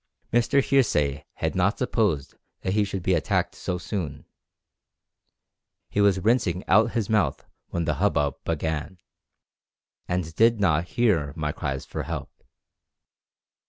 [0.33, 0.63] Mr.
[0.63, 4.25] Hearsay had not supposed that he should be attacked so soon;
[5.91, 8.97] he was rinsing out his mouth when the hubbub began,
[10.07, 12.31] and did not hear my cries for help.